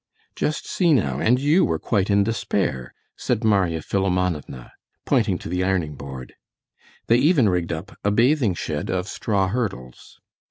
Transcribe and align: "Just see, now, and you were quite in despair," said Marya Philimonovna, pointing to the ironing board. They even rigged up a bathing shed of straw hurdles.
"Just 0.35 0.65
see, 0.65 0.93
now, 0.93 1.19
and 1.19 1.39
you 1.39 1.63
were 1.63 1.77
quite 1.77 2.09
in 2.09 2.23
despair," 2.23 2.91
said 3.15 3.43
Marya 3.43 3.83
Philimonovna, 3.83 4.71
pointing 5.05 5.37
to 5.37 5.47
the 5.47 5.63
ironing 5.63 5.93
board. 5.93 6.33
They 7.05 7.17
even 7.17 7.47
rigged 7.47 7.71
up 7.71 7.95
a 8.03 8.09
bathing 8.09 8.55
shed 8.55 8.89
of 8.89 9.07
straw 9.07 9.47
hurdles. 9.49 10.19